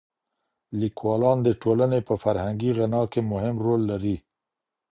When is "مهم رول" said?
3.31-3.81